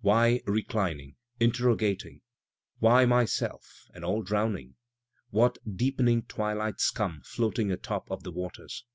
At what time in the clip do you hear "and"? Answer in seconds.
3.92-4.06